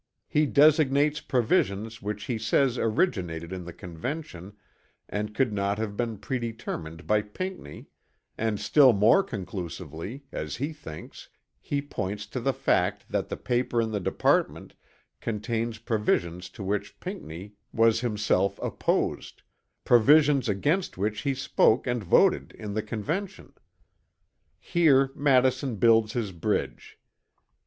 [0.27, 4.57] He designates provisions which he says originated in the Convention
[5.07, 7.85] and could not have been predetermined by Pinckney;
[8.35, 11.29] and still more conclusively, as he thinks,
[11.59, 14.73] he points to the fact that the paper in the Department
[15.19, 19.43] contains provisions to which Pinckney was himself opposed,
[19.85, 23.53] provisions against which he spoke and voted in the Convention.
[24.57, 26.97] Here Madison builds his bridge.